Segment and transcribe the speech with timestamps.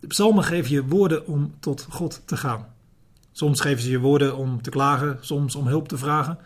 [0.00, 2.66] De psalmen geven je woorden om tot God te gaan.
[3.32, 6.38] Soms geven ze je woorden om te klagen, soms om hulp te vragen,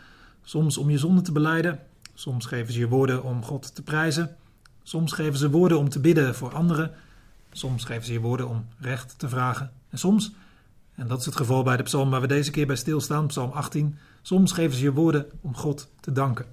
[0.44, 1.80] soms om je zonde te beleiden,
[2.15, 4.36] soms geven ze je woorden om God te prijzen,
[4.83, 6.91] soms geven ze woorden om te bidden voor anderen,
[7.52, 10.32] soms geven ze je woorden om recht te vragen en soms,
[10.95, 13.50] en dat is het geval bij de psalm waar we deze keer bij stilstaan, psalm
[13.50, 16.46] 18, soms geven ze je woorden om God te danken.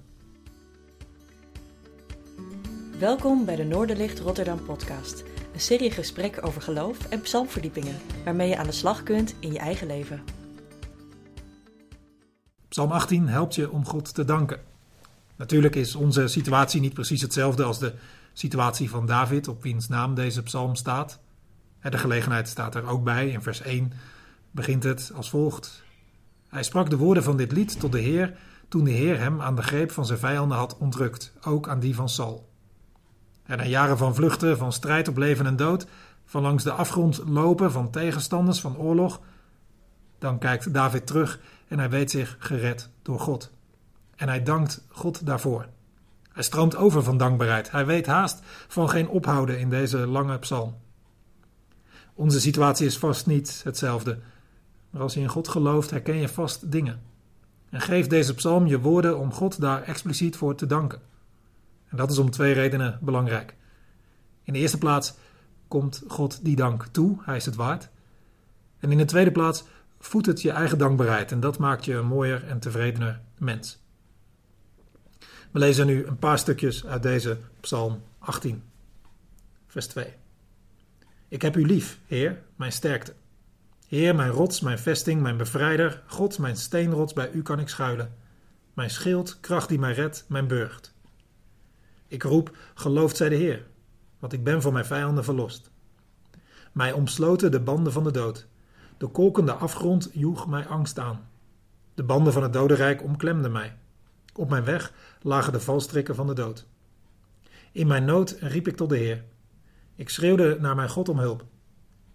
[2.98, 5.24] Welkom bij de Noorderlicht Rotterdam podcast.
[5.52, 9.58] Een serie gesprekken over geloof en psalmverdiepingen, waarmee je aan de slag kunt in je
[9.58, 10.22] eigen leven.
[12.68, 14.60] Psalm 18 helpt je om God te danken.
[15.36, 17.94] Natuurlijk is onze situatie niet precies hetzelfde als de
[18.32, 21.18] situatie van David, op wiens naam deze psalm staat.
[21.82, 23.28] De gelegenheid staat er ook bij.
[23.28, 23.92] In vers 1
[24.50, 25.82] begint het als volgt.
[26.48, 28.36] Hij sprak de woorden van dit lied tot de Heer
[28.68, 31.94] toen de Heer hem aan de greep van zijn vijanden had ontrukt, ook aan die
[31.94, 32.49] van Saul.
[33.50, 35.86] En na jaren van vluchten, van strijd op leven en dood,
[36.24, 39.20] van langs de afgrond lopen, van tegenstanders, van oorlog,
[40.18, 43.50] dan kijkt David terug en hij weet zich gered door God.
[44.16, 45.66] En hij dankt God daarvoor.
[46.32, 47.70] Hij stroomt over van dankbaarheid.
[47.70, 50.76] Hij weet haast van geen ophouden in deze lange psalm.
[52.14, 54.18] Onze situatie is vast niet hetzelfde,
[54.90, 57.00] maar als je in God gelooft, herken je vast dingen.
[57.70, 61.00] En geef deze psalm je woorden om God daar expliciet voor te danken.
[61.90, 63.54] En dat is om twee redenen belangrijk.
[64.42, 65.14] In de eerste plaats
[65.68, 67.88] komt God die dank toe, hij is het waard.
[68.78, 69.64] En in de tweede plaats
[69.98, 73.78] voedt het je eigen dankbaarheid en dat maakt je een mooier en tevredener mens.
[75.50, 78.62] We lezen nu een paar stukjes uit deze Psalm 18,
[79.66, 80.14] vers 2.
[81.28, 83.14] Ik heb u lief, Heer, mijn sterkte.
[83.88, 88.14] Heer, mijn rots, mijn vesting, mijn bevrijder, God, mijn steenrots, bij u kan ik schuilen.
[88.74, 90.94] Mijn schild, kracht die mij redt, mijn burcht.
[92.10, 93.66] Ik roep, geloofd zij de Heer,
[94.18, 95.70] want ik ben van mijn vijanden verlost.
[96.72, 98.46] Mij omsloten de banden van de dood.
[98.98, 101.28] De kolkende afgrond joeg mij angst aan.
[101.94, 103.76] De banden van het dodenrijk omklemden mij.
[104.34, 104.92] Op mijn weg
[105.22, 106.66] lagen de valstrikken van de dood.
[107.72, 109.24] In mijn nood riep ik tot de Heer.
[109.94, 111.44] Ik schreeuwde naar mijn God om hulp.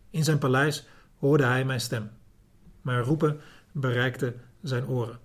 [0.09, 0.87] In zijn paleis
[1.19, 2.09] hoorde hij mijn stem.
[2.81, 3.39] Mijn roepen
[3.71, 5.19] bereikte zijn oren.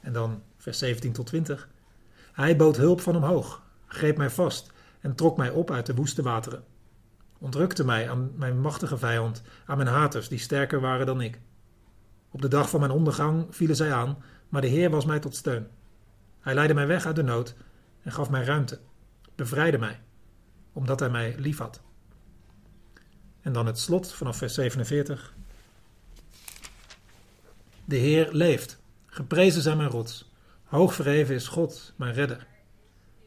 [0.00, 1.68] En dan vers 17 tot 20.
[2.38, 6.22] Hij bood hulp van omhoog, greep mij vast en trok mij op uit de woeste
[6.22, 6.64] wateren.
[7.38, 11.40] Ontrukte mij aan mijn machtige vijand, aan mijn haters die sterker waren dan ik.
[12.30, 15.36] Op de dag van mijn ondergang vielen zij aan, maar de Heer was mij tot
[15.36, 15.68] steun.
[16.40, 17.54] Hij leidde mij weg uit de nood
[18.02, 18.80] en gaf mij ruimte,
[19.34, 20.00] bevrijdde mij,
[20.72, 21.80] omdat hij mij liefhad.
[23.40, 25.34] En dan het slot vanaf vers 47.
[27.84, 30.27] De Heer leeft, geprezen zijn mijn rots.
[30.68, 32.46] Hoog verheven is God, mijn redder.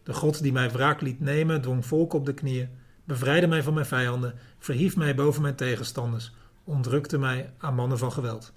[0.03, 2.69] De God die mij wraak liet nemen, dwong volk op de knieën,
[3.03, 8.11] bevrijdde mij van mijn vijanden, verhief mij boven mijn tegenstanders, ontrukte mij aan mannen van
[8.11, 8.53] geweld.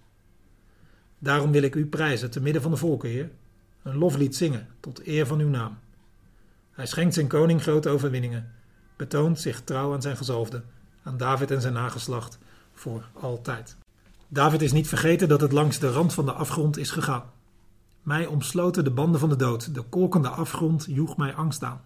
[1.19, 3.31] Daarom wil ik u prijzen te midden van de volken, Heer,
[3.83, 5.79] een loflied zingen tot eer van uw naam.
[6.71, 8.53] Hij schenkt zijn koning grote overwinningen,
[8.97, 10.63] betoont zich trouw aan zijn gezalfde,
[11.03, 12.39] aan David en zijn nageslacht,
[12.73, 13.77] voor altijd.
[14.29, 17.33] David is niet vergeten dat het langs de rand van de afgrond is gegaan.
[18.05, 19.75] Mij omsloten de banden van de dood.
[19.75, 21.81] De kolkende afgrond joeg mij angst aan.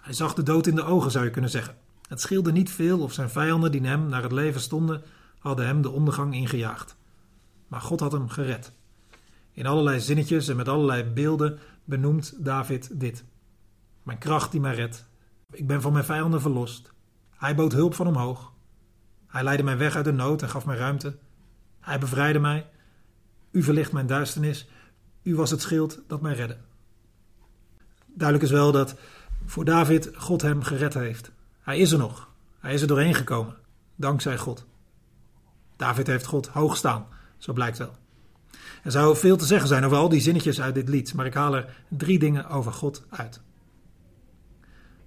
[0.00, 1.76] Hij zag de dood in de ogen, zou je kunnen zeggen.
[2.08, 5.02] Het scheelde niet veel of zijn vijanden die hem naar het leven stonden,
[5.38, 6.96] hadden hem de ondergang ingejaagd.
[7.68, 8.72] Maar God had hem gered.
[9.52, 13.24] In allerlei zinnetjes en met allerlei beelden benoemt David dit.
[14.02, 15.08] Mijn kracht die mij redt.
[15.50, 16.92] Ik ben van mijn vijanden verlost.
[17.30, 18.52] Hij bood hulp van omhoog.
[19.26, 21.16] Hij leidde mij weg uit de nood en gaf mij ruimte.
[21.80, 22.66] Hij bevrijdde mij.
[23.50, 24.68] U verlicht mijn duisternis.
[25.26, 26.56] U was het schild dat mij redde.
[28.06, 28.94] Duidelijk is wel dat
[29.44, 31.30] voor David God hem gered heeft.
[31.60, 32.28] Hij is er nog.
[32.58, 33.56] Hij is er doorheen gekomen.
[33.96, 34.66] Dankzij God.
[35.76, 37.06] David heeft God hoog staan,
[37.38, 37.96] zo blijkt wel.
[38.82, 41.34] Er zou veel te zeggen zijn over al die zinnetjes uit dit lied, maar ik
[41.34, 43.40] haal er drie dingen over God uit.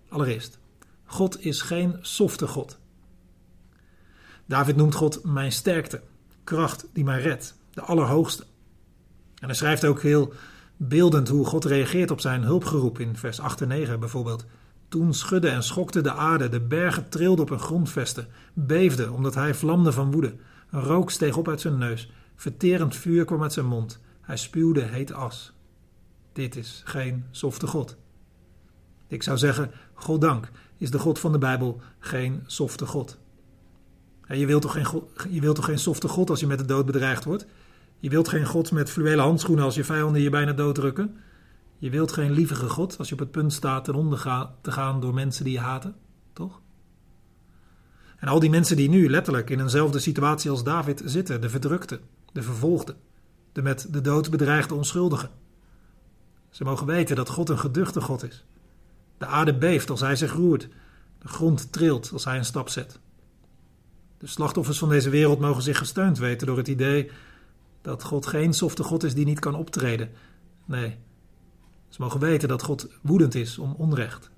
[0.10, 0.60] Allereerst,
[1.06, 2.80] God is geen softe God.
[4.46, 6.02] David noemt God mijn sterkte,
[6.44, 8.48] kracht die mij redt, de Allerhoogste.
[9.40, 10.34] En hij schrijft ook heel
[10.78, 14.46] beeldend hoe God reageert op zijn hulpgeroep in vers 8 en 9 bijvoorbeeld.
[14.88, 19.54] Toen schudde en schokte de aarde, de bergen trilden op hun grondvesten, beefden omdat hij
[19.54, 20.36] vlamde van woede.
[20.70, 24.00] Rook steeg op uit zijn neus, verterend vuur kwam uit zijn mond.
[24.22, 25.54] Hij spuwde heet as.
[26.34, 27.98] Dit is geen softe God.
[29.08, 33.18] Ik zou zeggen, God dank, is de God van de Bijbel geen softe God.
[34.28, 36.86] Je wilt, toch geen, je wilt toch geen softe God als je met de dood
[36.86, 37.46] bedreigd wordt?
[38.00, 41.18] Je wilt geen God met fluwelen handschoenen als je vijanden je bijna doodrukken.
[41.78, 45.02] Je wilt geen lievige God als je op het punt staat ten onder te gaan
[45.02, 45.96] door mensen die je haten,
[46.34, 46.62] toch?
[48.18, 52.00] En al die mensen die nu letterlijk in eenzelfde situatie als David zitten, de verdrukte,
[52.32, 52.96] de vervolgde,
[53.52, 55.30] de met de dood bedreigde onschuldigen.
[56.50, 58.46] Ze mogen weten dat God een geduchte God is.
[59.18, 60.68] De aarde beeft als hij zich roert,
[61.20, 63.00] de grond trilt als hij een stap zet.
[64.18, 67.12] De slachtoffers van deze wereld mogen zich gesteund weten door het idee
[67.82, 70.12] dat God geen softe God is die niet kan optreden.
[70.66, 70.98] Nee,
[71.90, 74.30] ze mogen weten dat God woedend is om onrecht.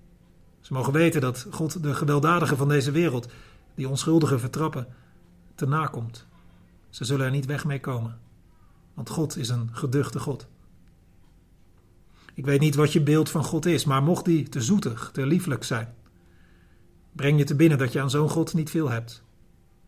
[0.62, 3.28] Ze mogen weten dat God de gewelddadige van deze wereld,
[3.76, 4.88] die onschuldigen vertrappen,
[5.56, 6.26] te nakomt.
[6.90, 8.20] Ze zullen er niet weg mee komen,
[8.94, 10.48] want God is een geduchte God.
[12.34, 15.26] Ik weet niet wat je beeld van God is, maar mocht die te zoetig, te
[15.26, 15.94] lieflijk zijn,
[17.12, 19.24] breng je te binnen dat je aan zo'n God niet veel hebt.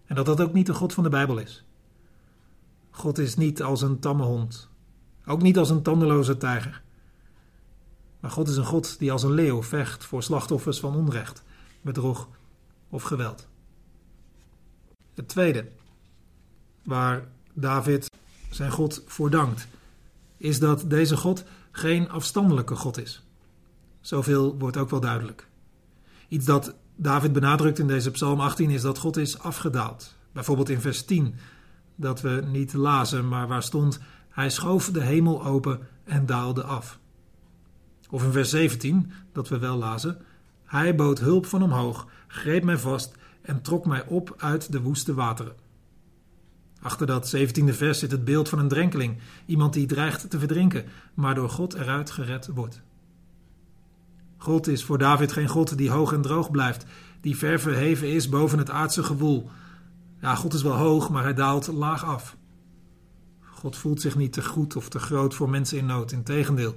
[0.05, 1.63] En dat dat ook niet de God van de Bijbel is.
[2.95, 4.69] God is niet als een tamme hond,
[5.25, 6.81] ook niet als een tandeloze tijger.
[8.19, 11.43] Maar God is een God die als een leeuw vecht voor slachtoffers van onrecht,
[11.81, 12.27] bedrog
[12.89, 13.47] of geweld.
[15.13, 15.67] Het tweede,
[16.83, 18.09] waar David
[18.49, 19.67] zijn God voor dankt,
[20.37, 23.23] is dat deze God geen afstandelijke God is.
[24.01, 25.47] Zoveel wordt ook wel duidelijk.
[26.27, 30.15] Iets dat David benadrukt in deze Psalm 18 is dat God is afgedaald.
[30.31, 31.35] Bijvoorbeeld in vers 10,
[32.03, 36.99] dat we niet lazen, maar waar stond: Hij schoof de hemel open en daalde af.
[38.09, 40.17] Of in vers 17, dat we wel lazen:
[40.65, 45.13] Hij bood hulp van omhoog, greep mij vast en trok mij op uit de woeste
[45.13, 45.55] wateren.
[46.81, 50.85] Achter dat 17e vers zit het beeld van een drenkeling, iemand die dreigt te verdrinken,
[51.13, 52.81] maar door God eruit gered wordt.
[54.37, 56.85] God is voor David geen God die hoog en droog blijft,
[57.21, 59.49] die ver verheven is boven het aardse gewoel.
[60.23, 62.37] Ja, God is wel hoog, maar hij daalt laag af.
[63.41, 66.11] God voelt zich niet te goed of te groot voor mensen in nood.
[66.11, 66.75] Integendeel,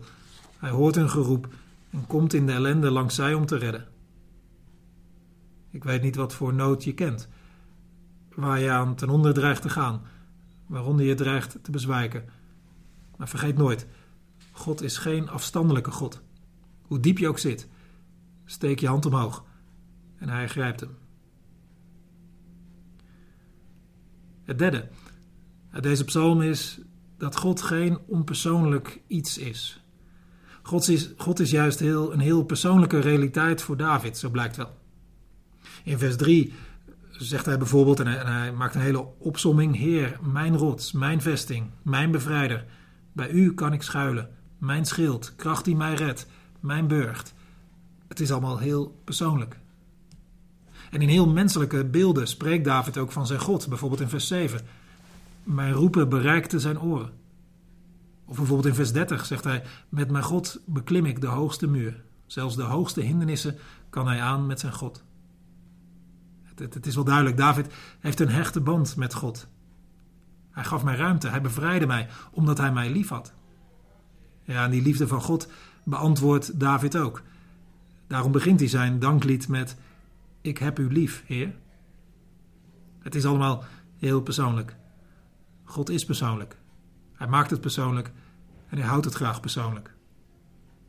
[0.58, 1.48] hij hoort hun geroep
[1.90, 3.88] en komt in de ellende langs zij om te redden.
[5.70, 7.28] Ik weet niet wat voor nood je kent,
[8.34, 10.02] waar je aan ten onder dreigt te gaan,
[10.66, 12.24] waaronder je dreigt te bezwijken.
[13.16, 13.86] Maar vergeet nooit,
[14.52, 16.20] God is geen afstandelijke God.
[16.82, 17.68] Hoe diep je ook zit,
[18.44, 19.44] steek je hand omhoog
[20.16, 21.05] en hij grijpt hem.
[24.46, 24.88] Het derde
[25.80, 26.78] deze psalm is
[27.18, 29.80] dat God geen onpersoonlijk iets is.
[30.62, 34.76] God is, God is juist heel, een heel persoonlijke realiteit voor David, zo blijkt wel.
[35.84, 36.52] In vers 3
[37.10, 41.20] zegt hij bijvoorbeeld, en hij, en hij maakt een hele opsomming: Heer, mijn rots, mijn
[41.20, 42.64] vesting, mijn bevrijder,
[43.12, 46.26] bij u kan ik schuilen, mijn schild, kracht die mij redt,
[46.60, 47.34] mijn burcht.
[48.08, 49.58] Het is allemaal heel persoonlijk.
[50.90, 54.60] En in heel menselijke beelden spreekt David ook van zijn God, bijvoorbeeld in vers 7.
[55.42, 57.10] Mijn roepen bereikte zijn oren.
[58.24, 62.04] Of bijvoorbeeld in vers 30 zegt hij: Met mijn God beklim ik de hoogste muur.
[62.26, 63.56] Zelfs de hoogste hindernissen
[63.90, 65.04] kan hij aan met zijn God.
[66.42, 69.46] Het, het, het is wel duidelijk, David heeft een hechte band met God.
[70.50, 73.32] Hij gaf mij ruimte, hij bevrijdde mij, omdat hij mij lief had.
[74.42, 75.48] Ja, en die liefde van God
[75.84, 77.22] beantwoordt David ook.
[78.06, 79.76] Daarom begint hij zijn danklied met:
[80.46, 81.54] Ik heb u lief, Heer.
[82.98, 83.64] Het is allemaal
[83.96, 84.76] heel persoonlijk.
[85.64, 86.56] God is persoonlijk.
[87.12, 88.12] Hij maakt het persoonlijk
[88.68, 89.94] en hij houdt het graag persoonlijk.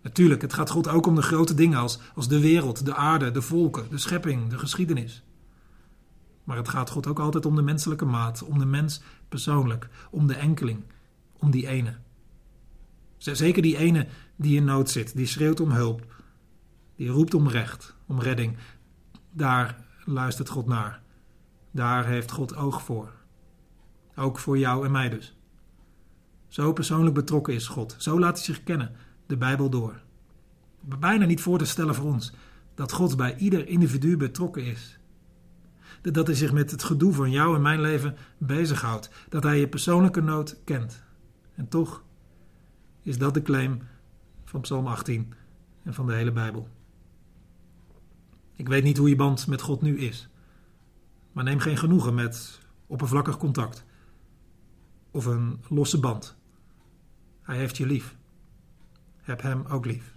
[0.02, 3.32] Natuurlijk, het gaat God ook om de grote dingen als, als de wereld, de aarde,
[3.32, 5.24] de volken, de schepping, de geschiedenis.
[6.44, 10.28] Maar het gaat God ook altijd om de menselijke maat, om de mens persoonlijk, om
[10.28, 10.84] de enkeling,
[11.34, 11.98] om die ene.
[13.18, 16.16] Zeker die ene die in nood zit, die schreeuwt om hulp,
[16.96, 18.58] die roept om recht, om redding.
[19.38, 21.02] Daar luistert God naar.
[21.72, 23.12] Daar heeft God oog voor.
[24.16, 25.38] Ook voor jou en mij dus.
[26.48, 27.96] Zo persoonlijk betrokken is God.
[27.98, 30.02] Zo laat hij zich kennen, de Bijbel door.
[30.82, 32.34] Bijna niet voor te stellen voor ons
[32.76, 35.00] dat God bij ieder individu betrokken is.
[36.02, 39.10] Dat hij zich met het gedoe van jou en mijn leven bezighoudt.
[39.30, 41.04] Dat hij je persoonlijke nood kent.
[41.56, 42.04] En toch
[43.02, 43.82] is dat de claim
[44.46, 45.34] van Psalm 18
[45.84, 46.70] en van de hele Bijbel.
[48.58, 50.30] Ik weet niet hoe je band met God nu is.
[51.32, 53.86] Maar neem geen genoegen met oppervlakkig contact
[55.12, 56.36] of een losse band.
[57.42, 58.16] Hij heeft je lief.
[59.18, 60.16] Heb hem ook lief.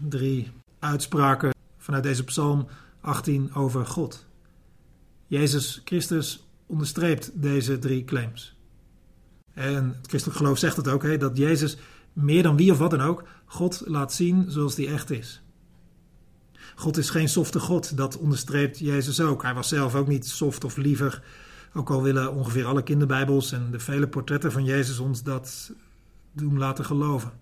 [0.00, 2.66] Drie uitspraken vanuit deze psalm
[3.00, 4.26] 18 over God.
[5.26, 8.56] Jezus Christus onderstreept deze drie claims.
[9.52, 11.76] En het christelijk geloof zegt het ook, hè, dat Jezus
[12.12, 15.43] meer dan wie of wat dan ook God laat zien zoals die echt is.
[16.74, 19.42] God is geen softe God, dat onderstreept Jezus ook.
[19.42, 21.22] Hij was zelf ook niet soft of liever
[21.74, 25.72] ook al willen ongeveer alle kinderbijbels en de vele portretten van Jezus ons dat
[26.32, 27.32] doen laten geloven.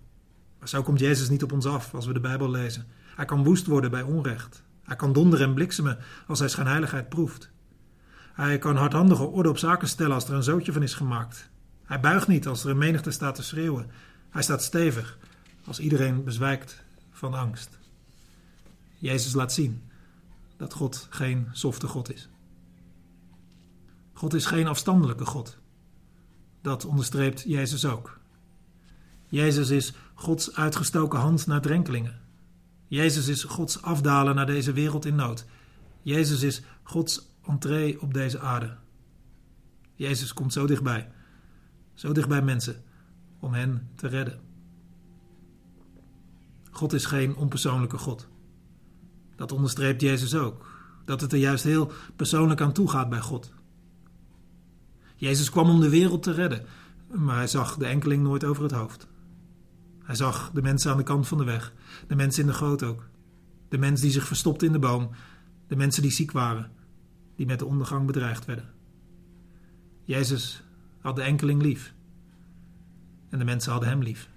[0.59, 2.87] Maar zo komt Jezus niet op ons af als we de Bijbel lezen.
[3.15, 4.63] Hij kan woest worden bij onrecht.
[4.83, 5.97] Hij kan donderen en bliksemen
[6.27, 7.51] als hij schijnheiligheid proeft.
[8.33, 11.49] Hij kan hardhandige orde op zaken stellen als er een zootje van is gemaakt.
[11.83, 13.91] Hij buigt niet als er een menigte staat te schreeuwen.
[14.29, 15.17] Hij staat stevig
[15.65, 17.79] als iedereen bezwijkt van angst.
[19.03, 19.83] Jezus laat zien
[20.57, 22.29] dat God geen softe God is.
[24.13, 25.57] God is geen afstandelijke God.
[26.61, 28.19] Dat onderstreept Jezus ook.
[29.27, 32.21] Jezus is Gods uitgestoken hand naar drenkelingen.
[32.87, 35.45] Jezus is Gods afdalen naar deze wereld in nood.
[36.01, 38.77] Jezus is Gods entree op deze aarde.
[39.93, 41.11] Jezus komt zo dichtbij,
[41.93, 42.83] zo dichtbij mensen,
[43.39, 44.39] om hen te redden.
[46.71, 48.31] God is geen onpersoonlijke God.
[49.35, 50.65] Dat onderstreept Jezus ook,
[51.05, 53.53] dat het er juist heel persoonlijk aan toe gaat bij God.
[55.15, 56.65] Jezus kwam om de wereld te redden,
[57.07, 59.07] maar hij zag de enkeling nooit over het hoofd.
[60.03, 61.73] Hij zag de mensen aan de kant van de weg,
[62.07, 63.07] de mensen in de goot ook,
[63.69, 65.09] de mens die zich verstopte in de boom,
[65.67, 66.71] de mensen die ziek waren,
[67.35, 68.71] die met de ondergang bedreigd werden.
[70.03, 70.63] Jezus
[70.99, 71.93] had de enkeling lief
[73.29, 74.29] en de mensen hadden hem lief.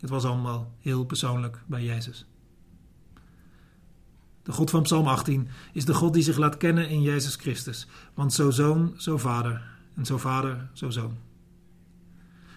[0.00, 2.26] Het was allemaal heel persoonlijk bij Jezus.
[4.48, 7.86] De God van Psalm 18 is de God die zich laat kennen in Jezus Christus.
[8.14, 9.62] Want zo zoon, zo vader.
[9.94, 11.16] En zo vader, zo zoon.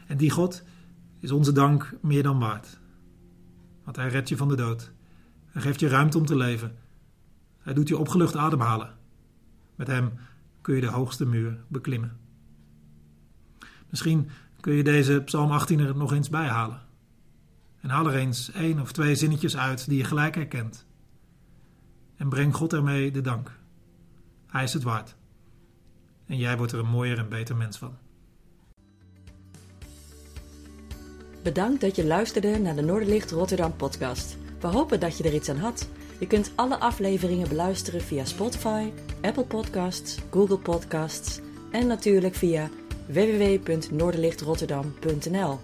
[0.08, 0.64] En die God
[1.20, 2.80] is onze dank meer dan waard.
[3.84, 4.92] Want hij redt je van de dood.
[5.46, 6.76] Hij geeft je ruimte om te leven.
[7.60, 8.94] Hij doet je opgelucht ademhalen.
[9.76, 10.12] Met hem
[10.62, 12.18] kun je de hoogste muur beklimmen.
[13.90, 14.30] Misschien
[14.60, 16.82] kun je deze Psalm 18 er nog eens bij halen.
[17.82, 20.90] En haal er eens één of twee zinnetjes uit die je gelijk herkent.
[22.22, 23.52] En breng God ermee de dank.
[24.48, 25.16] Hij is het waard.
[26.26, 27.98] En jij wordt er een mooier en beter mens van.
[31.44, 34.38] Bedankt dat je luisterde naar de Noorderlicht Rotterdam podcast.
[34.60, 35.90] We hopen dat je er iets aan had.
[36.20, 41.40] Je kunt alle afleveringen beluisteren via Spotify, Apple Podcasts, Google Podcasts
[41.72, 42.70] en natuurlijk via
[43.06, 45.60] www.noorderlichtrotterdam.nl.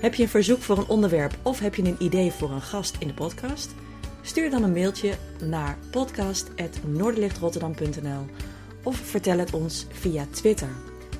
[0.00, 2.96] Heb je een verzoek voor een onderwerp of heb je een idee voor een gast
[2.98, 3.74] in de podcast?
[4.22, 8.26] Stuur dan een mailtje naar podcast.noorderlichtrotterdam.nl
[8.82, 10.68] of vertel het ons via Twitter.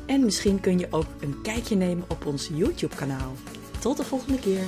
[0.06, 3.32] En misschien kun je ook een kijkje nemen op ons YouTube-kanaal.
[3.78, 4.64] Tot de volgende keer.